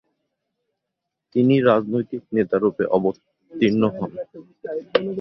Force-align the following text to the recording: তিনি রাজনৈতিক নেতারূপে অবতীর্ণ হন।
তিনি 1.35 1.55
রাজনৈতিক 1.61 2.21
নেতারূপে 2.35 2.83
অবতীর্ণ 2.95 3.81
হন। 3.95 4.11